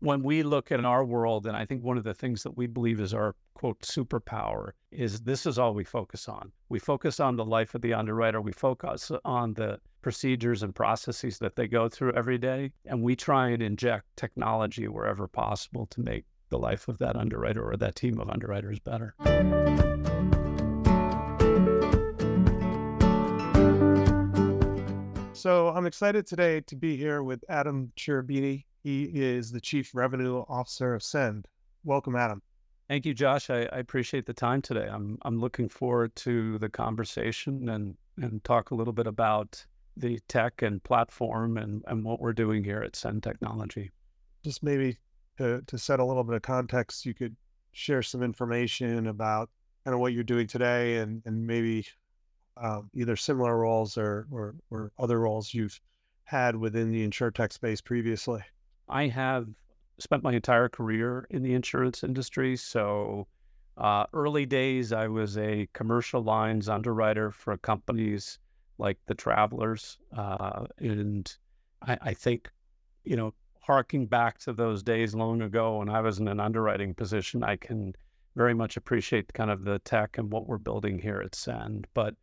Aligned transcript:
when 0.00 0.22
we 0.22 0.42
look 0.42 0.70
at 0.70 0.84
our 0.84 1.04
world, 1.04 1.46
and 1.46 1.56
I 1.56 1.64
think 1.64 1.82
one 1.82 1.98
of 1.98 2.04
the 2.04 2.14
things 2.14 2.42
that 2.44 2.56
we 2.56 2.66
believe 2.66 3.00
is 3.00 3.12
our 3.12 3.34
quote 3.54 3.80
superpower 3.80 4.70
is 4.92 5.20
this 5.20 5.44
is 5.44 5.58
all 5.58 5.74
we 5.74 5.84
focus 5.84 6.28
on. 6.28 6.52
We 6.68 6.78
focus 6.78 7.18
on 7.18 7.36
the 7.36 7.44
life 7.44 7.74
of 7.74 7.82
the 7.82 7.94
underwriter. 7.94 8.40
We 8.40 8.52
focus 8.52 9.10
on 9.24 9.54
the 9.54 9.80
procedures 10.00 10.62
and 10.62 10.74
processes 10.74 11.38
that 11.38 11.56
they 11.56 11.66
go 11.66 11.88
through 11.88 12.12
every 12.12 12.38
day. 12.38 12.72
And 12.86 13.02
we 13.02 13.16
try 13.16 13.48
and 13.48 13.62
inject 13.62 14.04
technology 14.16 14.86
wherever 14.86 15.26
possible 15.26 15.86
to 15.86 16.00
make 16.00 16.24
the 16.50 16.58
life 16.58 16.86
of 16.86 16.98
that 16.98 17.16
underwriter 17.16 17.68
or 17.68 17.76
that 17.76 17.96
team 17.96 18.20
of 18.20 18.30
underwriters 18.30 18.78
better. 18.78 19.14
So 25.32 25.68
I'm 25.68 25.86
excited 25.86 26.26
today 26.26 26.60
to 26.62 26.76
be 26.76 26.96
here 26.96 27.22
with 27.22 27.44
Adam 27.48 27.92
Cherubini. 27.96 28.64
He 28.82 29.04
is 29.04 29.50
the 29.50 29.60
Chief 29.60 29.94
Revenue 29.94 30.44
Officer 30.48 30.94
of 30.94 31.02
Send. 31.02 31.48
Welcome, 31.84 32.16
Adam. 32.16 32.42
Thank 32.88 33.04
you, 33.04 33.12
Josh. 33.12 33.50
I, 33.50 33.68
I, 33.72 33.78
appreciate 33.78 34.24
the 34.24 34.32
time 34.32 34.62
today. 34.62 34.88
I'm 34.90 35.18
I'm 35.22 35.38
looking 35.38 35.68
forward 35.68 36.14
to 36.16 36.58
the 36.58 36.70
conversation 36.70 37.68
and 37.68 37.96
and 38.16 38.42
talk 38.44 38.70
a 38.70 38.74
little 38.74 38.94
bit 38.94 39.06
about 39.06 39.64
the 39.96 40.18
tech 40.28 40.62
and 40.62 40.82
platform 40.82 41.56
and, 41.56 41.82
and 41.86 42.04
what 42.04 42.20
we're 42.20 42.32
doing 42.32 42.64
here 42.64 42.82
at 42.82 42.96
Send 42.96 43.22
Technology. 43.22 43.90
Just 44.44 44.62
maybe 44.62 44.96
to, 45.38 45.62
to 45.66 45.78
set 45.78 46.00
a 46.00 46.04
little 46.04 46.24
bit 46.24 46.36
of 46.36 46.42
context, 46.42 47.04
you 47.04 47.14
could 47.14 47.36
share 47.72 48.02
some 48.02 48.22
information 48.22 49.08
about 49.08 49.50
kind 49.84 49.94
of 49.94 50.00
what 50.00 50.12
you're 50.12 50.24
doing 50.24 50.46
today 50.46 50.96
and, 50.96 51.22
and 51.24 51.46
maybe 51.46 51.86
um, 52.56 52.90
either 52.94 53.16
similar 53.16 53.56
roles 53.56 53.98
or, 53.98 54.26
or, 54.30 54.54
or 54.70 54.92
other 54.98 55.20
roles 55.20 55.52
you've 55.52 55.80
had 56.24 56.56
within 56.56 56.90
the 56.90 57.06
Insurtech 57.06 57.52
space 57.52 57.80
previously? 57.80 58.42
I 58.88 59.08
have 59.08 59.48
spent 59.98 60.22
my 60.22 60.32
entire 60.32 60.68
career 60.68 61.26
in 61.30 61.42
the 61.42 61.54
insurance 61.54 62.04
industry. 62.04 62.56
So, 62.56 63.26
uh, 63.76 64.06
early 64.12 64.46
days, 64.46 64.92
I 64.92 65.08
was 65.08 65.36
a 65.38 65.68
commercial 65.72 66.22
lines 66.22 66.68
underwriter 66.68 67.30
for 67.30 67.56
companies 67.56 68.38
like 68.78 68.98
the 69.06 69.14
Travelers. 69.14 69.98
Uh, 70.16 70.66
and 70.78 71.32
I, 71.82 71.98
I, 72.00 72.14
think, 72.14 72.50
you 73.04 73.16
know, 73.16 73.34
harking 73.60 74.06
back 74.06 74.38
to 74.38 74.52
those 74.52 74.82
days 74.82 75.14
long 75.14 75.42
ago 75.42 75.78
when 75.78 75.88
I 75.88 76.00
was 76.00 76.18
in 76.18 76.28
an 76.28 76.40
underwriting 76.40 76.94
position, 76.94 77.42
I 77.42 77.56
can 77.56 77.94
very 78.34 78.54
much 78.54 78.76
appreciate 78.76 79.32
kind 79.32 79.50
of 79.50 79.64
the 79.64 79.80
tech 79.80 80.18
and 80.18 80.30
what 80.30 80.46
we're 80.46 80.58
building 80.58 80.98
here 80.98 81.20
at 81.24 81.34
Send. 81.34 81.86
But 81.94 82.14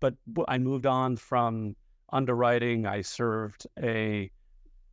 but 0.00 0.14
I 0.48 0.58
moved 0.58 0.84
on 0.84 1.16
from 1.16 1.76
underwriting. 2.12 2.86
I 2.86 3.02
served 3.02 3.66
a 3.80 4.30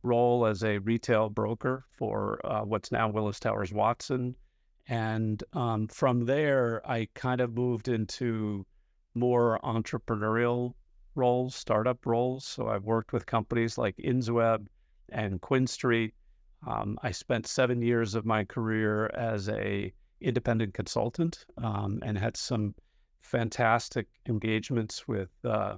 role 0.02 0.46
as 0.46 0.62
a 0.62 0.78
retail 0.78 1.28
broker 1.28 1.84
for 1.92 2.40
uh, 2.44 2.62
what's 2.62 2.92
now 2.92 3.08
Willis 3.08 3.40
Towers 3.40 3.72
Watson. 3.72 4.34
And 4.88 5.42
um, 5.52 5.88
from 5.88 6.24
there, 6.24 6.82
I 6.88 7.08
kind 7.14 7.40
of 7.40 7.54
moved 7.54 7.88
into 7.88 8.66
more 9.14 9.58
entrepreneurial 9.62 10.74
roles, 11.14 11.54
startup 11.54 12.06
roles. 12.06 12.44
So 12.44 12.68
I've 12.68 12.84
worked 12.84 13.12
with 13.12 13.26
companies 13.26 13.78
like 13.78 13.96
InsWeb 13.96 14.66
and 15.10 15.40
QuinStreet. 15.40 16.12
Um, 16.66 16.98
I 17.02 17.10
spent 17.10 17.46
seven 17.46 17.82
years 17.82 18.14
of 18.14 18.24
my 18.24 18.44
career 18.44 19.10
as 19.14 19.48
a 19.48 19.92
independent 20.20 20.74
consultant 20.74 21.46
um, 21.58 22.00
and 22.04 22.18
had 22.18 22.36
some 22.36 22.74
fantastic 23.22 24.06
engagements 24.28 25.06
with 25.08 25.30
uh, 25.44 25.76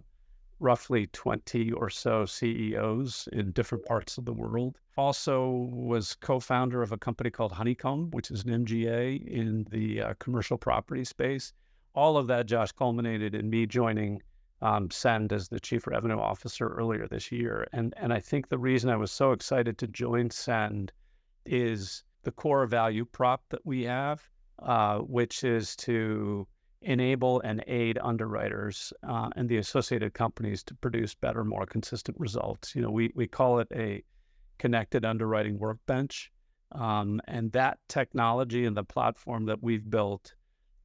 roughly 0.63 1.09
20 1.09 1.73
or 1.73 1.91
so 1.91 2.25
CEOs 2.25 3.29
in 3.33 3.51
different 3.51 3.85
parts 3.85 4.17
of 4.17 4.25
the 4.25 4.33
world. 4.33 4.79
Also 4.97 5.49
was 5.73 6.15
co-founder 6.15 6.83
of 6.83 6.93
a 6.93 6.97
company 6.97 7.31
called 7.31 7.53
Honeycomb, 7.53 8.11
which 8.13 8.31
is 8.31 8.45
an 8.45 8.65
MGA 8.65 9.27
in 9.27 9.67
the 9.71 10.01
uh, 10.01 10.15
commercial 10.21 10.57
property 10.57 11.05
space. 11.05 11.53
All 11.95 12.17
of 12.17 12.29
that, 12.29 12.47
Josh, 12.47 12.73
culminated 12.73 13.35
in 13.35 13.51
me 13.51 13.67
joining 13.67 14.23
um, 14.63 14.91
Send 14.91 15.33
as 15.33 15.49
the 15.49 15.59
chief 15.59 15.87
revenue 15.87 16.19
officer 16.19 16.69
earlier 16.69 17.09
this 17.09 17.33
year. 17.33 17.67
And, 17.73 17.93
and 17.97 18.13
I 18.13 18.21
think 18.21 18.49
the 18.49 18.59
reason 18.59 18.89
I 18.89 18.97
was 18.97 19.11
so 19.11 19.33
excited 19.33 19.77
to 19.79 19.89
join 19.89 20.31
Send 20.31 20.93
is 21.45 22.05
the 22.23 22.31
core 22.31 22.67
value 22.67 23.05
prop 23.05 23.43
that 23.51 23.67
we 23.67 23.83
have, 23.83 24.23
uh, 24.61 24.99
which 24.99 25.43
is 25.43 25.75
to 25.77 26.47
enable 26.83 27.41
and 27.41 27.63
aid 27.67 27.99
underwriters 28.03 28.93
uh, 29.09 29.29
and 29.37 29.49
the 29.49 29.59
associated 29.59 30.15
companies 30.15 30.63
to 30.65 30.75
produce 30.75 31.15
better, 31.15 31.45
more 31.45 31.67
consistent 31.67 32.19
results. 32.19 32.75
You 32.75 32.83
know, 32.83 32.91
we, 32.91 33.13
we 33.15 33.27
call 33.27 33.59
it 33.61 33.69
a 33.75 34.03
connected 34.59 35.05
underwriting 35.05 35.59
workbench. 35.59 36.31
Um, 36.73 37.21
and 37.29 37.53
that 37.53 37.79
technology 37.89 38.65
and 38.65 38.77
the 38.77 38.85
platform 38.85 39.47
that 39.47 39.63
we've 39.63 39.89
built 39.89 40.35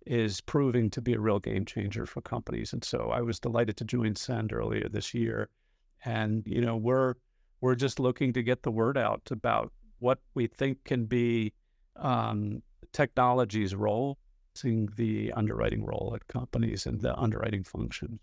is 0.05 0.41
proving 0.41 0.89
to 0.89 1.01
be 1.01 1.13
a 1.13 1.19
real 1.19 1.39
game 1.39 1.65
changer 1.65 2.05
for 2.05 2.21
companies. 2.21 2.73
And 2.73 2.83
so 2.83 3.11
I 3.13 3.21
was 3.21 3.39
delighted 3.39 3.77
to 3.77 3.85
join 3.85 4.15
Send 4.15 4.53
earlier 4.53 4.87
this 4.89 5.13
year. 5.13 5.49
And, 6.05 6.43
you 6.45 6.61
know, 6.61 6.77
we're 6.77 7.15
we're 7.59 7.75
just 7.75 7.99
looking 7.99 8.33
to 8.33 8.43
get 8.43 8.63
the 8.63 8.71
word 8.71 8.97
out 8.97 9.21
about 9.31 9.71
what 9.99 10.19
we 10.35 10.47
think 10.47 10.83
can 10.83 11.05
be 11.05 11.53
um, 11.95 12.61
technology's 12.93 13.73
role 13.73 14.17
the 14.62 15.31
underwriting 15.34 15.85
role 15.85 16.13
at 16.16 16.28
companies 16.28 16.85
and 16.85 17.01
the 17.01 17.18
underwriting 17.18 17.63
function. 17.63 18.19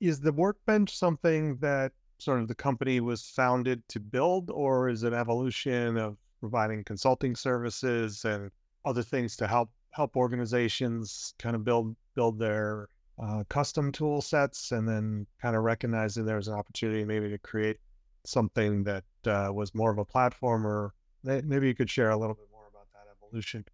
Is 0.00 0.20
the 0.20 0.32
workbench 0.32 0.96
something 0.96 1.56
that 1.56 1.92
sort 2.18 2.40
of 2.40 2.48
the 2.48 2.54
company 2.54 3.00
was 3.00 3.22
founded 3.22 3.82
to 3.88 4.00
build, 4.00 4.50
or 4.50 4.88
is 4.88 5.02
it 5.02 5.12
an 5.12 5.18
evolution 5.18 5.96
of 5.96 6.16
providing 6.40 6.84
consulting 6.84 7.34
services 7.34 8.24
and 8.24 8.50
other 8.84 9.02
things 9.02 9.36
to 9.36 9.46
help 9.46 9.70
help 9.92 10.16
organizations 10.16 11.34
kind 11.38 11.56
of 11.56 11.64
build 11.64 11.96
build 12.14 12.38
their 12.38 12.88
uh, 13.20 13.42
custom 13.48 13.90
tool 13.90 14.20
sets 14.20 14.70
and 14.70 14.88
then 14.88 15.26
kind 15.42 15.56
of 15.56 15.62
recognizing 15.62 16.24
there's 16.24 16.48
an 16.48 16.54
opportunity 16.54 17.04
maybe 17.04 17.28
to 17.28 17.38
create 17.38 17.78
something 18.24 18.84
that 18.84 19.04
uh, 19.26 19.50
was 19.52 19.74
more 19.74 19.90
of 19.90 19.98
a 19.98 20.04
platform 20.04 20.66
or 20.66 20.94
maybe 21.24 21.66
you 21.66 21.74
could 21.74 21.90
share 21.90 22.10
a 22.10 22.16
little 22.16 22.34
bit 22.34 22.46
more 22.52 22.68
about 22.70 22.86
that 22.92 23.06
evolution 23.16 23.64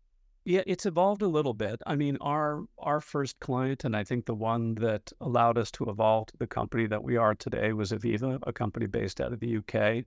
yeah, 0.46 0.62
it's 0.66 0.84
evolved 0.84 1.22
a 1.22 1.28
little 1.28 1.54
bit. 1.54 1.80
I 1.86 1.96
mean, 1.96 2.18
our 2.20 2.64
our 2.78 3.00
first 3.00 3.40
client, 3.40 3.84
and 3.84 3.96
I 3.96 4.04
think 4.04 4.26
the 4.26 4.34
one 4.34 4.74
that 4.76 5.10
allowed 5.20 5.56
us 5.56 5.70
to 5.72 5.84
evolve 5.84 6.26
to 6.26 6.36
the 6.36 6.46
company 6.46 6.86
that 6.86 7.02
we 7.02 7.16
are 7.16 7.34
today, 7.34 7.72
was 7.72 7.92
Aviva, 7.92 8.38
a 8.42 8.52
company 8.52 8.86
based 8.86 9.20
out 9.20 9.32
of 9.32 9.40
the 9.40 9.56
UK. 9.56 10.04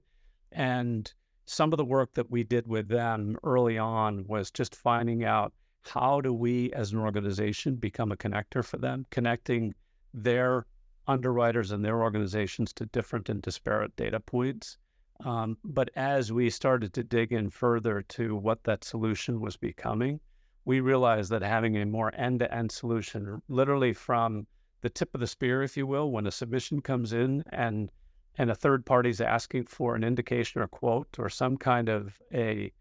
And 0.51 1.11
some 1.45 1.73
of 1.73 1.77
the 1.77 1.85
work 1.85 2.13
that 2.13 2.29
we 2.29 2.43
did 2.43 2.67
with 2.67 2.87
them 2.87 3.35
early 3.43 3.79
on 3.79 4.25
was 4.27 4.51
just 4.51 4.75
finding 4.75 5.23
out 5.23 5.53
how 5.81 6.21
do 6.21 6.33
we, 6.33 6.71
as 6.73 6.91
an 6.91 6.99
organization, 6.99 7.75
become 7.75 8.11
a 8.11 8.17
connector 8.17 8.63
for 8.63 8.77
them, 8.77 9.05
connecting 9.09 9.73
their 10.13 10.65
underwriters 11.07 11.71
and 11.71 11.83
their 11.83 12.01
organizations 12.01 12.73
to 12.73 12.85
different 12.87 13.29
and 13.29 13.41
disparate 13.41 13.95
data 13.95 14.19
points. 14.19 14.77
Um, 15.25 15.57
but 15.63 15.89
as 15.95 16.31
we 16.31 16.49
started 16.51 16.93
to 16.93 17.03
dig 17.03 17.31
in 17.31 17.49
further 17.49 18.03
to 18.03 18.35
what 18.35 18.63
that 18.65 18.83
solution 18.83 19.39
was 19.39 19.57
becoming, 19.57 20.19
we 20.67 20.81
realized 20.81 21.31
that 21.31 21.41
having 21.41 21.77
a 21.77 21.85
more 21.85 22.13
end 22.13 22.39
to 22.39 22.53
end 22.53 22.69
solution, 22.69 23.41
literally 23.47 23.93
from 23.93 24.45
the 24.81 24.89
tip 24.89 25.09
of 25.15 25.21
the 25.21 25.25
spear, 25.25 25.63
if 25.63 25.77
you 25.77 25.87
will, 25.87 26.11
when 26.11 26.27
a 26.27 26.31
submission 26.31 26.81
comes 26.81 27.13
in 27.13 27.41
and 27.53 27.89
and 28.37 28.51
a 28.51 28.55
third 28.55 28.85
party 28.85 29.09
is 29.09 29.21
asking 29.21 29.63
for 29.63 29.95
an 29.95 30.03
indication 30.03 30.61
or 30.61 30.67
quote 30.67 31.07
or 31.17 31.29
some 31.29 31.55
kind 31.55 31.87
of 31.87 32.21
a 32.33 32.71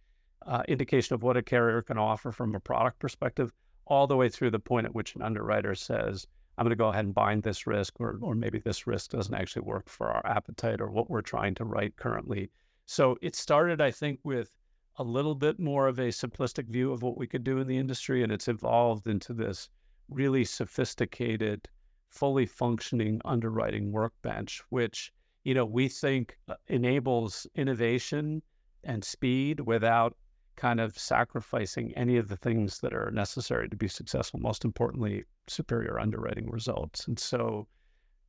uh, 0.44 0.64
indication 0.66 1.14
of 1.14 1.22
what 1.22 1.36
a 1.36 1.42
carrier 1.42 1.80
can 1.80 1.96
offer 1.96 2.32
from 2.32 2.56
a 2.56 2.60
product 2.60 2.98
perspective, 2.98 3.52
all 3.86 4.08
the 4.08 4.16
way 4.16 4.28
through 4.28 4.50
the 4.50 4.58
point 4.58 4.84
at 4.84 4.94
which 4.94 5.14
an 5.14 5.22
underwriter 5.22 5.74
says, 5.74 6.26
I'm 6.58 6.64
going 6.64 6.70
to 6.70 6.76
go 6.76 6.88
ahead 6.88 7.04
and 7.04 7.14
bind 7.14 7.44
this 7.44 7.68
risk, 7.68 8.00
or, 8.00 8.18
or 8.20 8.34
maybe 8.34 8.58
this 8.58 8.86
risk 8.88 9.12
doesn't 9.12 9.34
actually 9.34 9.62
work 9.62 9.88
for 9.88 10.08
our 10.08 10.26
appetite 10.26 10.80
or 10.80 10.90
what 10.90 11.08
we're 11.08 11.22
trying 11.22 11.54
to 11.54 11.64
write 11.64 11.96
currently. 11.96 12.50
So 12.84 13.16
it 13.22 13.36
started, 13.36 13.80
I 13.80 13.92
think, 13.92 14.18
with 14.24 14.50
a 14.98 15.04
little 15.04 15.34
bit 15.34 15.58
more 15.58 15.88
of 15.88 15.98
a 15.98 16.08
simplistic 16.08 16.66
view 16.68 16.92
of 16.92 17.02
what 17.02 17.18
we 17.18 17.26
could 17.26 17.44
do 17.44 17.58
in 17.58 17.66
the 17.66 17.76
industry, 17.76 18.22
and 18.22 18.32
it's 18.32 18.48
evolved 18.48 19.06
into 19.06 19.32
this 19.32 19.68
really 20.08 20.44
sophisticated, 20.44 21.68
fully 22.10 22.46
functioning 22.46 23.20
underwriting 23.24 23.92
workbench, 23.92 24.62
which 24.70 25.12
you 25.44 25.54
know 25.54 25.64
we 25.64 25.88
think 25.88 26.38
uh, 26.48 26.54
enables 26.68 27.46
innovation 27.54 28.42
and 28.84 29.04
speed 29.04 29.60
without 29.60 30.16
kind 30.56 30.80
of 30.80 30.98
sacrificing 30.98 31.92
any 31.94 32.16
of 32.16 32.28
the 32.28 32.36
things 32.36 32.78
that 32.78 32.94
are 32.94 33.10
necessary 33.10 33.68
to 33.68 33.76
be 33.76 33.88
successful. 33.88 34.40
Most 34.40 34.64
importantly, 34.64 35.24
superior 35.46 36.00
underwriting 36.00 36.50
results. 36.50 37.06
And 37.06 37.18
so, 37.18 37.68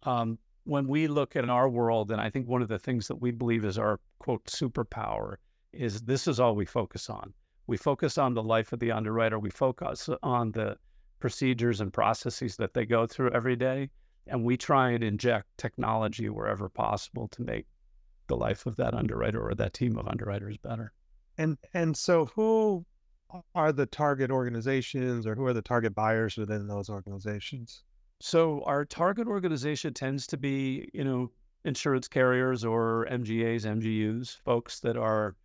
um, 0.03 0.37
when 0.65 0.87
we 0.87 1.07
look 1.07 1.37
at 1.37 1.49
our 1.49 1.69
world, 1.69 2.11
and 2.11 2.19
I 2.19 2.29
think 2.29 2.47
one 2.47 2.61
of 2.61 2.67
the 2.67 2.79
things 2.79 3.07
that 3.07 3.21
we 3.21 3.31
believe 3.31 3.63
is 3.63 3.77
our 3.77 4.01
quote 4.19 4.43
superpower 4.45 5.35
is 5.77 6.01
this 6.01 6.27
is 6.27 6.39
all 6.39 6.55
we 6.55 6.65
focus 6.65 7.09
on. 7.09 7.33
We 7.67 7.77
focus 7.77 8.17
on 8.17 8.33
the 8.33 8.43
life 8.43 8.73
of 8.73 8.79
the 8.79 8.91
underwriter. 8.91 9.39
We 9.39 9.49
focus 9.49 10.09
on 10.23 10.51
the 10.51 10.77
procedures 11.19 11.81
and 11.81 11.91
processes 11.91 12.55
that 12.57 12.73
they 12.73 12.85
go 12.85 13.05
through 13.07 13.31
every 13.31 13.55
day. 13.55 13.89
And 14.27 14.43
we 14.43 14.57
try 14.57 14.91
and 14.91 15.03
inject 15.03 15.47
technology 15.57 16.29
wherever 16.29 16.69
possible 16.69 17.27
to 17.29 17.41
make 17.41 17.65
the 18.27 18.35
life 18.35 18.65
of 18.65 18.75
that 18.75 18.93
underwriter 18.93 19.41
or 19.41 19.55
that 19.55 19.73
team 19.73 19.97
of 19.97 20.07
underwriters 20.07 20.57
better. 20.57 20.91
And 21.37 21.57
and 21.73 21.95
so 21.95 22.25
who 22.25 22.85
are 23.55 23.71
the 23.71 23.85
target 23.85 24.31
organizations 24.31 25.27
or 25.27 25.35
who 25.35 25.45
are 25.45 25.53
the 25.53 25.61
target 25.61 25.93
buyers 25.93 26.37
within 26.37 26.67
those 26.67 26.89
organizations? 26.89 27.83
So 28.19 28.63
our 28.65 28.85
target 28.85 29.27
organization 29.27 29.93
tends 29.93 30.25
to 30.27 30.37
be, 30.37 30.89
you 30.93 31.03
know, 31.03 31.31
insurance 31.65 32.07
carriers 32.07 32.65
or 32.65 33.07
MGAs, 33.11 33.63
MGUs, 33.63 34.37
folks 34.43 34.79
that 34.79 34.97
are 34.97 35.35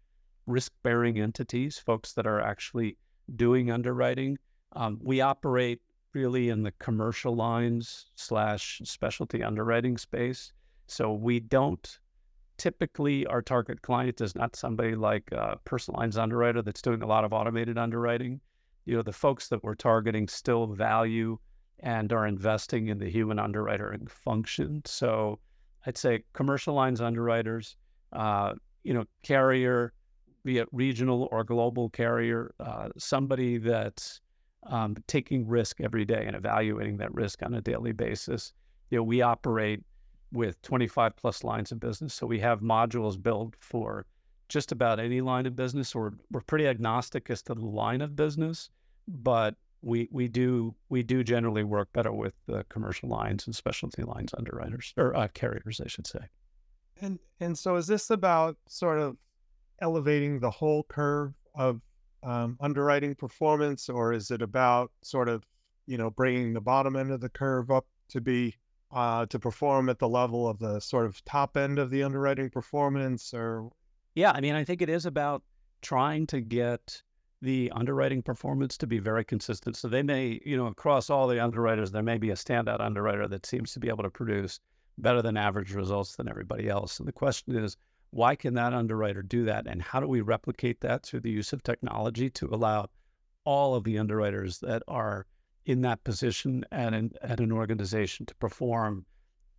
risk 0.46 0.72
bearing 0.82 1.18
entities, 1.18 1.78
folks 1.78 2.12
that 2.14 2.26
are 2.26 2.40
actually 2.40 2.96
doing 3.36 3.70
underwriting. 3.70 4.38
Um, 4.74 4.98
we 5.02 5.20
operate 5.20 5.80
really 6.14 6.48
in 6.48 6.62
the 6.62 6.72
commercial 6.72 7.34
lines 7.34 8.10
slash 8.14 8.80
specialty 8.84 9.42
underwriting 9.42 9.96
space. 9.96 10.52
So 10.86 11.12
we 11.12 11.40
don't 11.40 11.98
typically 12.58 13.26
our 13.26 13.42
target 13.42 13.82
client 13.82 14.20
is 14.20 14.34
not 14.34 14.54
somebody 14.54 14.94
like 14.94 15.30
a 15.32 15.58
personal 15.64 15.98
lines 16.00 16.18
underwriter 16.18 16.62
that's 16.62 16.82
doing 16.82 17.02
a 17.02 17.06
lot 17.06 17.24
of 17.24 17.32
automated 17.32 17.78
underwriting. 17.78 18.40
You 18.84 18.96
know, 18.96 19.02
the 19.02 19.12
folks 19.12 19.48
that 19.48 19.62
we're 19.62 19.74
targeting 19.74 20.28
still 20.28 20.66
value 20.66 21.38
and 21.80 22.12
are 22.12 22.26
investing 22.26 22.88
in 22.88 22.98
the 22.98 23.10
human 23.10 23.38
underwriting 23.38 24.06
function. 24.06 24.82
So 24.84 25.38
I'd 25.86 25.98
say 25.98 26.24
commercial 26.32 26.74
lines 26.74 27.00
underwriters, 27.00 27.76
uh, 28.12 28.52
you 28.84 28.94
know, 28.94 29.04
carrier, 29.22 29.92
be 30.44 30.58
it 30.58 30.68
regional 30.72 31.28
or 31.30 31.44
global 31.44 31.88
carrier, 31.90 32.54
uh, 32.60 32.88
somebody 32.98 33.58
that's 33.58 34.20
um, 34.64 34.96
taking 35.06 35.46
risk 35.46 35.80
every 35.80 36.04
day 36.04 36.24
and 36.26 36.36
evaluating 36.36 36.96
that 36.98 37.12
risk 37.14 37.42
on 37.42 37.54
a 37.54 37.60
daily 37.60 37.92
basis. 37.92 38.52
You 38.90 38.98
know, 38.98 39.04
we 39.04 39.22
operate 39.22 39.82
with 40.32 40.60
25 40.62 41.16
plus 41.16 41.44
lines 41.44 41.72
of 41.72 41.80
business. 41.80 42.14
So 42.14 42.26
we 42.26 42.40
have 42.40 42.60
modules 42.60 43.20
built 43.20 43.54
for 43.60 44.06
just 44.48 44.72
about 44.72 45.00
any 45.00 45.20
line 45.20 45.46
of 45.46 45.56
business, 45.56 45.94
or 45.94 46.14
we're 46.30 46.42
pretty 46.42 46.66
agnostic 46.66 47.30
as 47.30 47.42
to 47.42 47.54
the 47.54 47.64
line 47.64 48.00
of 48.00 48.14
business, 48.16 48.70
but 49.08 49.54
we 49.80 50.08
we 50.12 50.28
do 50.28 50.74
we 50.90 51.02
do 51.02 51.24
generally 51.24 51.64
work 51.64 51.92
better 51.92 52.12
with 52.12 52.34
the 52.46 52.64
commercial 52.68 53.08
lines 53.08 53.46
and 53.46 53.56
specialty 53.56 54.02
lines 54.02 54.32
underwriters 54.36 54.94
or 54.96 55.16
uh, 55.16 55.28
carriers, 55.34 55.80
I 55.84 55.88
should 55.88 56.06
say. 56.06 56.20
And 57.00 57.18
and 57.40 57.58
so 57.58 57.76
is 57.76 57.86
this 57.86 58.10
about 58.10 58.56
sort 58.68 58.98
of 58.98 59.16
elevating 59.82 60.40
the 60.40 60.50
whole 60.50 60.84
curve 60.84 61.34
of 61.55 61.81
um, 62.23 62.56
underwriting 62.61 63.14
performance, 63.14 63.88
or 63.88 64.12
is 64.12 64.31
it 64.31 64.40
about 64.40 64.90
sort 65.02 65.29
of 65.29 65.44
you 65.87 65.99
know 65.99 66.11
bringing 66.11 66.55
the 66.55 66.61
bottom 66.61 66.96
end 66.96 67.11
of 67.11 67.20
the 67.20 67.29
curve 67.29 67.70
up 67.70 67.87
to 68.08 68.20
be 68.20 68.55
uh, 68.93 69.26
to 69.26 69.38
perform 69.38 69.88
at 69.88 69.99
the 69.99 70.08
level 70.08 70.49
of 70.49 70.58
the 70.58 70.81
sort 70.81 71.06
of 71.06 71.23
top 71.25 71.56
end 71.56 71.79
of 71.79 71.90
the 71.90 72.02
underwriting 72.02 72.49
performance 72.49 73.34
or? 73.34 73.69
Yeah 74.14 74.32
i 74.34 74.40
mean 74.40 74.55
i 74.55 74.62
think 74.64 74.82
it 74.82 74.88
is 74.88 75.06
about 75.06 75.43
trying 75.81 76.26
to 76.28 76.40
get 76.40 77.02
the 77.43 77.73
underwriting 77.75 78.23
performance 78.23 78.78
to 78.78 78.87
be 78.87 79.00
very 79.00 79.25
consistent. 79.25 79.76
So 79.76 79.88
they 79.88 80.02
may 80.02 80.40
you 80.44 80.56
know 80.56 80.67
across 80.67 81.11
all 81.11 81.26
the 81.26 81.43
underwriters 81.43 81.90
there 81.90 82.02
may 82.02 82.19
be 82.19 82.31
a 82.31 82.35
standout 82.35 82.81
underwriter 82.81 83.26
that 83.28 83.44
seems 83.44 83.73
to 83.73 83.81
be 83.81 83.88
able 83.88 84.05
to 84.05 84.11
produce 84.11 84.61
better 84.99 85.23
than 85.23 85.37
average 85.37 85.75
results 85.75 86.17
than 86.17 86.28
everybody 86.28 86.69
else. 86.69 86.99
And 86.99 87.08
the 87.08 87.12
question 87.12 87.56
is 87.56 87.76
why 88.12 88.37
can 88.37 88.55
that 88.55 88.75
underwriter 88.75 89.23
do 89.23 89.47
that 89.47 89.67
and 89.67 89.81
how 89.82 89.99
do 89.99 90.06
we 90.06 90.20
replicate 90.20 90.81
that 90.81 91.03
through 91.03 91.20
the 91.20 91.31
use 91.31 91.53
of 91.53 91.62
technology 91.62 92.29
to 92.29 92.47
allow 92.53 92.87
all 93.44 93.75
of 93.75 93.85
the 93.85 93.99
underwriters 93.99 94.59
that 94.59 94.82
are 94.87 95.26
in 95.64 95.81
that 95.81 96.05
position 96.05 96.64
at 96.70 96.93
an, 96.93 97.11
at 97.23 97.41
an 97.41 97.50
organization 97.50 98.26
to 98.26 98.35
perform 98.35 99.06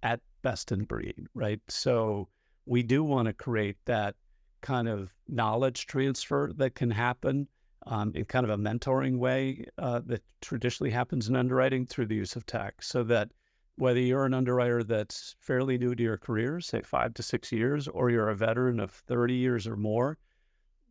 at 0.04 0.20
best 0.44 0.72
in 0.72 0.84
breed, 0.84 1.28
right? 1.34 1.60
So 1.68 2.30
we 2.66 2.84
do 2.84 3.04
want 3.04 3.28
to 3.28 3.34
create 3.34 3.78
that 3.86 4.16
kind 4.62 4.88
of 4.88 5.12
knowledge 5.28 5.88
transfer 5.88 6.52
that 6.56 6.76
can 6.76 6.92
happen 6.92 7.48
um, 7.88 8.12
in 8.14 8.26
kind 8.26 8.46
of 8.46 8.52
a 8.52 8.58
mentoring 8.58 9.18
way 9.18 9.66
uh, 9.80 10.02
that 10.06 10.22
traditionally 10.42 10.92
happens 10.92 11.28
in 11.28 11.36
underwriting 11.36 11.86
through 11.86 12.06
the 12.06 12.16
use 12.16 12.36
of 12.36 12.46
tech, 12.46 12.82
so 12.82 13.04
that 13.04 13.30
whether 13.76 14.00
you're 14.00 14.26
an 14.26 14.34
underwriter 14.34 14.84
that's 14.84 15.36
fairly 15.40 15.78
new 15.78 15.96
to 15.96 16.04
your 16.04 16.18
career, 16.18 16.60
say 16.60 16.82
five 16.82 17.14
to 17.16 17.24
six 17.24 17.52
years, 17.52 17.88
or 17.88 18.10
you're 18.10 18.30
a 18.30 18.36
veteran 18.36 18.80
of 18.80 18.92
30 18.92 19.34
years 19.34 19.68
or 19.68 19.76
more, 19.76 20.18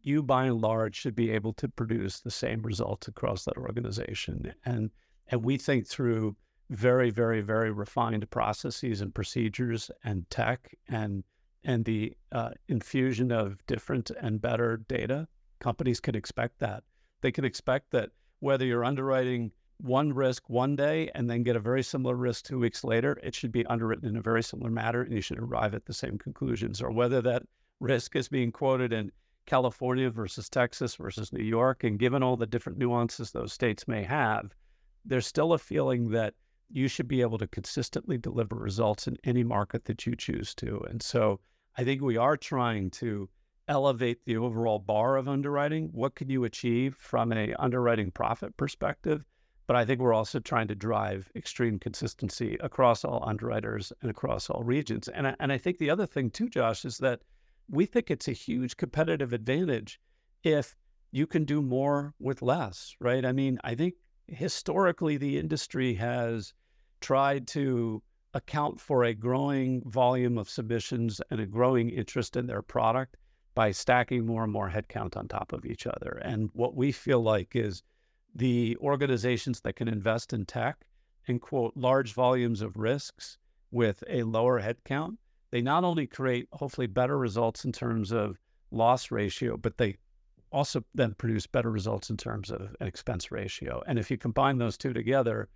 you 0.03 0.23
by 0.23 0.47
and 0.47 0.61
large 0.61 0.97
should 0.97 1.15
be 1.15 1.31
able 1.31 1.53
to 1.55 1.69
produce 1.69 2.21
the 2.21 2.31
same 2.31 2.63
results 2.63 3.07
across 3.07 3.45
that 3.45 3.57
organization. 3.57 4.53
And 4.65 4.91
and 5.29 5.45
we 5.45 5.57
think 5.57 5.87
through 5.87 6.37
very, 6.71 7.11
very, 7.11 7.41
very 7.41 7.71
refined 7.71 8.29
processes 8.31 9.01
and 9.01 9.15
procedures 9.15 9.91
and 10.05 10.29
tech 10.31 10.75
and 10.89 11.23
and 11.65 11.85
the 11.85 12.13
uh, 12.33 12.51
infusion 12.69 13.31
of 13.31 13.65
different 13.67 14.11
and 14.21 14.41
better 14.41 14.79
data. 14.89 15.29
Companies 15.61 16.01
can 16.01 16.17
expect 16.17 16.59
that. 16.59 16.83
They 17.21 17.31
can 17.31 17.45
expect 17.45 17.93
that 17.93 18.11
whether 18.41 18.65
you're 18.65 18.85
underwriting 18.85 19.53
one 19.83 20.13
risk 20.13 20.49
one 20.49 20.77
day 20.77 21.11
and 21.15 21.29
then 21.29 21.43
get 21.43 21.57
a 21.57 21.61
very 21.61 21.83
similar 21.83 22.15
risk 22.15 22.45
two 22.45 22.59
weeks 22.59 22.85
later, 22.85 23.19
it 23.23 23.35
should 23.35 23.53
be 23.53 23.67
underwritten 23.67 24.09
in 24.09 24.17
a 24.17 24.23
very 24.23 24.43
similar 24.43 24.71
manner 24.71 25.03
and 25.03 25.13
you 25.13 25.21
should 25.21 25.39
arrive 25.39 25.75
at 25.75 25.87
the 25.87 25.93
same 25.93 26.17
conclusions. 26.19 26.81
Or 26.81 26.93
whether 26.93 27.21
that 27.23 27.43
risk 27.81 28.15
is 28.15 28.29
being 28.29 28.53
quoted 28.53 28.93
in 28.93 29.11
California 29.47 30.09
versus 30.09 30.49
Texas 30.49 30.95
versus 30.95 31.33
New 31.33 31.45
York, 31.45 31.83
and 31.83 31.99
given 31.99 32.23
all 32.23 32.37
the 32.37 32.47
different 32.47 32.79
nuances 32.79 33.33
those 33.33 33.53
states 33.53 33.89
may 33.89 34.05
have, 34.05 34.55
there's 35.05 35.27
still 35.27 35.53
a 35.53 35.59
feeling 35.59 36.11
that 36.11 36.35
you 36.71 36.87
should 36.87 37.09
be 37.09 37.21
able 37.21 37.39
to 37.39 37.49
consistently 37.49 38.17
deliver 38.17 38.55
results 38.55 39.09
in 39.09 39.17
any 39.25 39.43
market 39.43 39.85
that 39.87 40.07
you 40.07 40.15
choose 40.15 40.55
to. 40.55 40.81
And 40.89 41.03
so 41.03 41.41
I 41.77 41.83
think 41.83 42.01
we 42.01 42.17
are 42.17 42.37
trying 42.37 42.91
to 42.93 43.29
elevate 43.67 44.25
the 44.25 44.37
overall 44.37 44.79
bar 44.79 45.17
of 45.17 45.29
underwriting. 45.29 45.89
What 45.93 46.15
can 46.15 46.31
you 46.31 46.45
achieve 46.45 46.95
from 46.97 47.33
a 47.33 47.53
underwriting 47.55 48.13
profit 48.13 48.57
perspective? 48.57 49.25
But 49.73 49.79
I 49.79 49.87
think 49.87 50.01
we're 50.01 50.13
also 50.13 50.39
trying 50.39 50.69
to 50.69 50.75
drive 50.75 51.31
extreme 51.35 51.79
consistency 51.79 52.59
across 52.61 53.07
all 53.07 53.25
underwriters 53.27 53.91
and 54.03 54.11
across 54.11 54.51
all 54.51 54.63
regions. 54.63 55.09
And 55.09 55.29
I, 55.29 55.37
and 55.41 55.51
I 55.51 55.57
think 55.57 55.79
the 55.79 55.89
other 55.89 56.05
thing 56.05 56.29
too, 56.29 56.51
Josh, 56.51 56.85
is 56.85 56.99
that 56.99 57.21
we 57.71 57.87
think 57.87 58.11
it's 58.11 58.29
a 58.29 58.33
huge 58.33 58.77
competitive 58.77 59.33
advantage 59.33 59.99
if 60.45 60.77
you 61.11 61.27
can 61.27 61.47
do 61.47 61.63
more 61.63 62.13
with 62.21 62.43
less, 62.43 62.95
right? 63.01 63.25
I 63.25 63.33
mean, 63.33 63.59
I 63.65 63.75
think 63.75 63.95
historically 64.29 65.17
the 65.17 65.39
industry 65.39 65.95
has 65.95 66.53
tried 67.01 67.47
to 67.47 68.03
account 68.35 68.79
for 68.79 69.05
a 69.05 69.15
growing 69.15 69.81
volume 69.87 70.37
of 70.37 70.51
submissions 70.51 71.19
and 71.31 71.41
a 71.41 71.47
growing 71.47 71.89
interest 71.89 72.37
in 72.37 72.47
their 72.47 72.61
product 72.61 73.17
by 73.55 73.71
stacking 73.71 74.27
more 74.27 74.45
and 74.45 74.53
more 74.53 74.69
headcount 74.69 75.17
on 75.17 75.29
top 75.29 75.55
of 75.55 75.65
each 75.65 75.87
other. 75.87 76.21
And 76.23 76.51
what 76.53 76.77
we 76.77 76.93
feel 76.93 77.23
like 77.23 77.57
is 77.57 77.83
the 78.35 78.77
organizations 78.81 79.61
that 79.61 79.77
can 79.77 79.89
invest 79.89 80.33
in 80.33 80.47
tech 80.47 80.87
and 81.29 81.41
quote 81.41 81.73
large 81.77 82.15
volumes 82.15 82.63
of 82.63 82.77
risks 82.77 83.39
with 83.71 84.03
a 84.09 84.23
lower 84.23 84.61
headcount, 84.61 85.17
they 85.51 85.61
not 85.61 85.85
only 85.85 86.07
create 86.07 86.49
hopefully 86.53 86.87
better 86.87 87.19
results 87.19 87.65
in 87.65 87.73
terms 87.73 88.13
of 88.13 88.39
loss 88.71 89.11
ratio, 89.11 89.57
but 89.57 89.77
they 89.79 89.97
also 90.51 90.85
then 90.95 91.15
produce 91.15 91.47
better 91.47 91.71
results 91.71 92.11
in 92.11 92.17
terms 92.17 92.51
of 92.51 92.75
an 92.81 92.87
expense 92.87 93.31
ratio. 93.31 93.83
And 93.87 93.99
if 93.99 94.11
you 94.11 94.19
combine 94.19 94.59
those 94.59 94.77
two 94.77 94.93
together, 94.93 95.49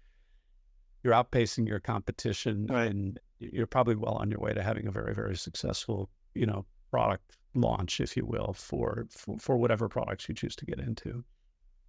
you're 1.03 1.15
outpacing 1.15 1.69
your 1.69 1.81
competition 1.81 2.67
right. 2.67 2.91
and 2.91 3.21
you're 3.39 3.67
probably 3.67 3.95
well 3.95 4.15
on 4.15 4.31
your 4.31 4.41
way 4.41 4.53
to 4.55 4.63
having 4.63 4.87
a 4.87 4.91
very, 4.91 5.15
very 5.15 5.37
successful, 5.37 6.09
you 6.35 6.47
know, 6.47 6.65
product 6.91 7.37
launch, 7.55 8.01
if 8.01 8.17
you 8.17 8.25
will, 8.25 8.55
for, 8.55 9.07
for, 9.11 9.39
for 9.39 9.57
whatever 9.57 9.89
products 9.89 10.29
you 10.29 10.35
choose 10.35 10.57
to 10.57 10.65
get 10.65 10.79
into. 10.79 11.25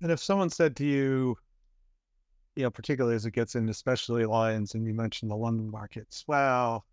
And 0.02 0.12
if 0.12 0.20
someone 0.20 0.50
said 0.50 0.76
to 0.78 0.86
you, 0.86 1.38
you 2.56 2.64
know, 2.64 2.72
particularly 2.72 3.16
as 3.16 3.26
it 3.26 3.32
gets 3.32 3.56
into 3.56 3.74
specialty 3.74 4.26
lines, 4.26 4.74
and 4.74 4.86
you 4.86 4.94
mentioned 4.94 5.32
the 5.32 5.36
London 5.36 5.70
markets, 5.70 6.24
well, 6.28 6.86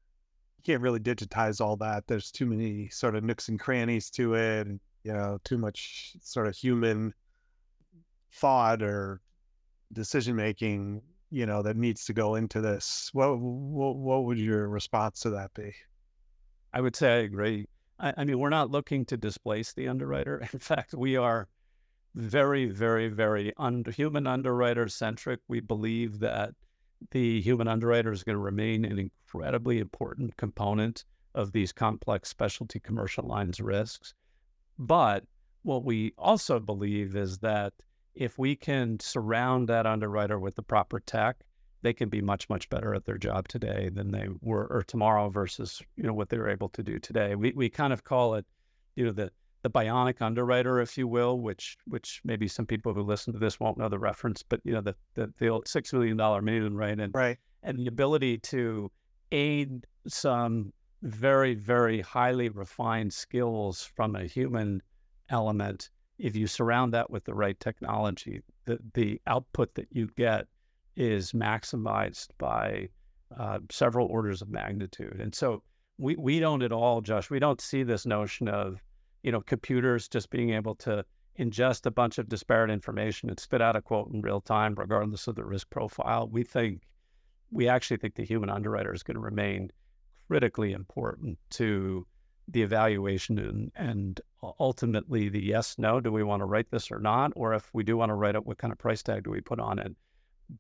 you 0.59 0.63
can't 0.63 0.83
really 0.83 1.01
digitize 1.01 1.61
all 1.61 1.77
that. 1.77 2.07
There's 2.07 2.31
too 2.31 2.47
many 2.47 2.89
sort 2.89 3.15
of 3.15 3.25
nooks 3.25 3.49
and 3.49 3.59
crannies 3.59 4.11
to 4.11 4.35
it. 4.35 4.67
And 4.67 4.81
you 5.05 5.13
know, 5.13 5.39
too 5.45 5.59
much 5.59 6.17
sort 6.23 6.49
of 6.49 6.57
human 6.57 7.15
thought 8.33 8.83
or 8.83 9.21
decision 9.93 10.35
making, 10.35 11.03
you 11.31 11.47
know, 11.47 11.63
that 11.63 11.77
needs 11.77 12.07
to 12.07 12.13
go 12.13 12.35
into 12.35 12.61
this. 12.61 13.11
What, 13.13 13.39
what, 13.39 13.97
what 13.97 14.25
would 14.25 14.39
your 14.39 14.69
response 14.69 15.21
to 15.21 15.31
that 15.31 15.53
be? 15.55 15.73
I 16.73 16.81
would 16.81 16.97
say 16.97 17.13
I 17.13 17.19
agree. 17.19 17.67
I, 18.01 18.15
I 18.17 18.25
mean, 18.25 18.39
we're 18.39 18.49
not 18.49 18.71
looking 18.71 19.05
to 19.07 19.17
displace 19.17 19.75
the 19.75 19.89
underwriter. 19.89 20.39
In 20.53 20.59
fact, 20.59 20.95
we 20.95 21.17
are 21.17 21.49
very, 22.15 22.67
very, 22.67 23.09
very 23.09 23.53
un- 23.57 23.85
human 23.95 24.27
underwriter 24.27 24.89
centric. 24.89 25.41
We 25.49 25.61
believe 25.61 26.21
that 26.21 26.51
the 27.11 27.41
human 27.41 27.69
underwriter 27.69 28.13
is 28.13 28.23
going 28.23 28.37
to 28.37 28.41
remain 28.43 28.85
an 28.85 28.99
incredibly 28.99 29.79
important 29.79 30.37
component 30.37 31.05
of 31.35 31.53
these 31.53 31.73
complex 31.73 32.29
specialty 32.29 32.79
commercial 32.79 33.27
lines 33.27 33.61
risks. 33.61 34.15
But 34.79 35.25
what 35.63 35.85
we 35.85 36.13
also 36.17 36.61
believe 36.61 37.17
is 37.17 37.39
that 37.39 37.73
if 38.15 38.39
we 38.39 38.55
can 38.55 39.01
surround 39.01 39.69
that 39.69 39.87
underwriter 39.87 40.39
with 40.39 40.55
the 40.55 40.63
proper 40.63 41.01
tech, 41.01 41.45
they 41.83 41.93
can 41.93 42.09
be 42.09 42.23
much 42.23 42.49
much 42.49 42.69
better 42.71 42.95
at 42.95 43.05
their 43.05 43.19
job 43.19 43.47
today 43.49 43.91
than 43.93 44.11
they 44.11 44.29
were 44.41 44.67
or 44.67 44.83
tomorrow 44.83 45.29
versus 45.29 45.83
you 45.97 46.05
know 46.05 46.15
what 46.15 46.29
they're 46.31 46.49
able 46.49 46.69
to 46.71 46.83
do 46.83 46.99
today. 46.99 47.35
We 47.35 47.53
we 47.53 47.69
kind 47.69 47.93
of 47.93 48.05
call 48.05 48.35
it, 48.35 48.47
you 48.97 49.05
know, 49.05 49.13
the 49.13 49.31
the 49.65 49.71
bionic 49.71 50.21
underwriter, 50.21 50.79
if 50.79 50.97
you 50.99 51.09
will, 51.09 51.41
which 51.41 51.79
which 51.87 52.21
maybe 52.23 52.47
some 52.47 52.67
people 52.67 52.93
who 52.93 53.03
listen 53.03 53.33
to 53.33 53.39
this 53.39 53.59
won't 53.59 53.79
know 53.79 53.89
the 53.89 53.99
reference, 53.99 54.43
but 54.43 54.61
you 54.63 54.75
know 54.75 54.83
the 54.83 54.95
the, 55.15 55.33
the 55.39 55.49
old 55.49 55.67
six 55.67 55.93
million 55.93 56.19
dollar 56.19 56.43
million 56.43 56.77
right? 56.77 57.01
And 57.01 57.13
right. 57.15 57.39
and 57.63 57.79
the 57.79 57.87
ability 57.87 58.39
to 58.39 58.93
aid 59.33 59.87
some 60.07 60.71
very 61.03 61.55
very 61.55 62.03
highly 62.03 62.51
refined 62.51 63.13
skills 63.13 63.91
from 63.97 64.15
a 64.15 64.25
human 64.25 64.83
element 65.31 65.91
if 66.19 66.37
you 66.37 66.47
surround 66.47 66.93
that 66.93 67.11
with 67.11 67.25
the 67.25 67.35
right 67.35 67.59
technology 67.59 68.41
the 68.67 68.79
the 68.93 69.21
output 69.27 69.75
that 69.75 69.89
you 69.91 70.09
get 70.17 70.47
is 70.97 71.33
maximized 71.33 72.29
by 72.39 72.87
uh, 73.39 73.59
several 73.71 74.07
orders 74.09 74.43
of 74.43 74.49
magnitude. 74.49 75.21
And 75.21 75.35
so 75.35 75.63
we 75.99 76.17
we 76.17 76.39
don't 76.39 76.63
at 76.63 76.73
all 76.73 77.01
josh 77.01 77.31
we 77.31 77.39
don't 77.39 77.61
see 77.61 77.83
this 77.83 78.05
notion 78.05 78.49
of 78.49 78.83
you 79.25 79.33
know, 79.33 79.41
computers 79.41 80.07
just 80.07 80.31
being 80.31 80.51
able 80.51 80.75
to 80.77 81.05
ingest 81.41 81.87
a 81.87 81.91
bunch 81.91 82.19
of 82.19 82.29
disparate 82.29 82.71
information 82.71 83.31
and 83.31 83.41
spit 83.41 83.63
out 83.63 83.75
a 83.75 83.81
quote 83.81 84.13
in 84.13 84.21
real 84.21 84.41
time, 84.41 84.75
regardless 84.77 85.27
of 85.27 85.35
the 85.35 85.45
risk 85.45 85.69
profile. 85.71 86.29
We 86.29 86.45
think, 86.45 86.83
we 87.51 87.67
actually 87.67 87.97
think 87.97 88.15
the 88.15 88.25
human 88.25 88.51
underwriter 88.51 88.93
is 88.93 89.03
going 89.03 89.15
to 89.17 89.21
remain 89.21 89.71
critically 90.29 90.73
important 90.73 91.39
to 91.51 92.07
the 92.49 92.61
evaluation 92.63 93.39
and, 93.39 93.73
and 93.75 94.21
ultimately 94.61 95.31
the 95.31 95.43
yes, 95.43 95.77
no, 95.79 96.01
do 96.01 96.13
we 96.13 96.23
want 96.23 96.41
to 96.41 96.47
write 96.47 96.71
this 96.71 96.91
or 96.93 96.99
not? 96.99 97.33
Or 97.35 97.55
if 97.55 97.71
we 97.73 97.83
do 97.83 97.97
want 97.97 98.11
to 98.11 98.15
write 98.15 98.35
it, 98.35 98.45
what 98.45 98.59
kind 98.59 98.73
of 98.73 98.79
price 98.79 99.03
tag 99.03 99.25
do 99.25 99.31
we 99.31 99.41
put 99.41 99.59
on 99.59 99.79
it? 99.79 99.97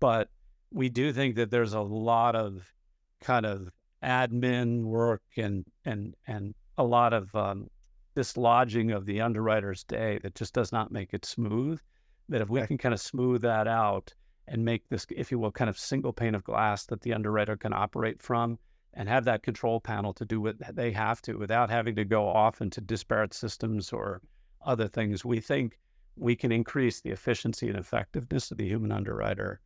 But 0.00 0.30
we 0.72 0.88
do 0.88 1.12
think 1.12 1.36
that 1.36 1.50
there's 1.50 1.74
a 1.74 1.82
lot 1.82 2.34
of 2.34 2.72
kind 3.20 3.44
of 3.44 3.68
admin 4.02 4.84
work 4.84 5.22
and 5.36 5.64
and 5.84 6.14
and 6.26 6.54
a 6.76 6.84
lot 6.84 7.12
of 7.12 7.34
um, 7.34 7.68
dislodging 8.14 8.94
of 8.94 9.06
the 9.06 9.20
underwriter's 9.20 9.84
day 9.84 10.18
that 10.22 10.34
just 10.34 10.54
does 10.54 10.72
not 10.72 10.92
make 10.92 11.14
it 11.14 11.24
smooth. 11.24 11.80
That 12.28 12.40
if 12.40 12.48
we 12.48 12.66
can 12.66 12.78
kind 12.78 12.94
of 12.94 13.00
smooth 13.00 13.42
that 13.42 13.68
out 13.68 14.14
and 14.48 14.64
make 14.64 14.88
this, 14.88 15.06
if 15.10 15.30
you 15.30 15.38
will, 15.38 15.52
kind 15.52 15.68
of 15.68 15.78
single 15.78 16.12
pane 16.12 16.34
of 16.34 16.44
glass 16.44 16.86
that 16.86 17.02
the 17.02 17.12
underwriter 17.12 17.56
can 17.56 17.72
operate 17.72 18.22
from 18.22 18.58
and 18.94 19.08
have 19.08 19.24
that 19.24 19.42
control 19.42 19.80
panel 19.80 20.12
to 20.14 20.24
do 20.24 20.40
what 20.40 20.56
they 20.74 20.92
have 20.92 21.20
to 21.22 21.34
without 21.34 21.68
having 21.70 21.96
to 21.96 22.04
go 22.04 22.26
off 22.28 22.60
into 22.60 22.80
disparate 22.80 23.34
systems 23.34 23.92
or 23.92 24.22
other 24.64 24.88
things, 24.88 25.24
we 25.24 25.40
think 25.40 25.78
we 26.16 26.36
can 26.36 26.52
increase 26.52 27.00
the 27.00 27.10
efficiency 27.10 27.68
and 27.68 27.76
effectiveness 27.76 28.50
of 28.50 28.56
the 28.58 28.66
human 28.66 28.92
underwriter 28.92 29.60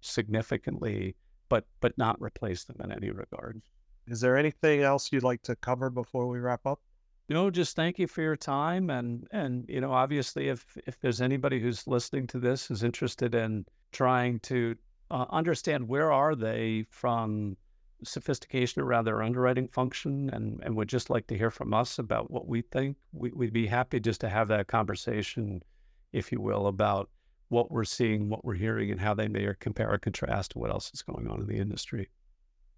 significantly, 0.00 1.14
but 1.48 1.64
but 1.80 1.96
not 1.96 2.20
replace 2.20 2.64
them 2.64 2.76
in 2.82 2.90
any 2.90 3.10
regard. 3.10 3.62
is 4.08 4.20
there 4.20 4.36
anything 4.36 4.82
else 4.82 5.12
you'd 5.12 5.22
like 5.22 5.42
to 5.42 5.54
cover 5.56 5.88
before 5.88 6.26
we 6.26 6.40
wrap 6.40 6.66
up 6.66 6.80
No, 7.32 7.50
just 7.50 7.74
thank 7.74 7.98
you 7.98 8.06
for 8.06 8.20
your 8.20 8.36
time 8.36 8.90
and 8.90 9.26
and 9.32 9.64
you 9.66 9.80
know 9.80 9.90
obviously 9.90 10.48
if 10.48 10.76
if 10.86 11.00
there's 11.00 11.22
anybody 11.22 11.60
who's 11.60 11.86
listening 11.86 12.26
to 12.26 12.38
this 12.38 12.66
who's 12.66 12.82
interested 12.82 13.34
in 13.34 13.64
trying 13.90 14.38
to 14.40 14.76
uh, 15.10 15.24
understand 15.30 15.88
where 15.88 16.12
are 16.12 16.34
they 16.34 16.84
from 16.90 17.56
sophistication 18.04 18.82
around 18.82 19.06
their 19.06 19.22
underwriting 19.22 19.66
function 19.66 20.28
and 20.34 20.60
and 20.62 20.76
would 20.76 20.90
just 20.90 21.08
like 21.08 21.26
to 21.28 21.38
hear 21.38 21.50
from 21.50 21.72
us 21.72 21.98
about 21.98 22.30
what 22.30 22.46
we 22.46 22.60
think 22.70 22.98
we, 23.14 23.30
we'd 23.30 23.52
be 23.52 23.66
happy 23.66 23.98
just 23.98 24.20
to 24.20 24.28
have 24.28 24.48
that 24.48 24.66
conversation 24.66 25.62
if 26.12 26.32
you 26.32 26.38
will 26.38 26.66
about 26.66 27.08
what 27.48 27.70
we're 27.70 27.82
seeing 27.82 28.28
what 28.28 28.44
we're 28.44 28.52
hearing 28.52 28.90
and 28.90 29.00
how 29.00 29.14
they 29.14 29.26
may 29.26 29.48
compare 29.58 29.90
or 29.90 29.96
contrast 29.96 30.50
to 30.50 30.58
what 30.58 30.70
else 30.70 30.90
is 30.92 31.00
going 31.00 31.26
on 31.28 31.40
in 31.40 31.46
the 31.46 31.56
industry. 31.56 32.10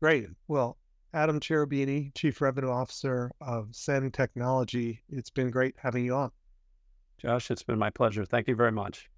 Great. 0.01 0.29
Well 0.47 0.77
adam 1.15 1.41
cherubini 1.41 2.13
chief 2.15 2.41
revenue 2.41 2.71
officer 2.71 3.31
of 3.41 3.69
Send 3.71 4.13
technology 4.13 5.01
it's 5.09 5.31
been 5.31 5.51
great 5.51 5.75
having 5.79 6.05
you 6.05 6.15
on. 6.15 6.31
Josh 7.19 7.51
it's 7.51 7.63
been 7.63 7.79
my 7.79 7.91
pleasure. 7.91 8.25
Thank 8.25 8.49
you 8.49 8.57
very 8.57 8.73
much 8.73 9.09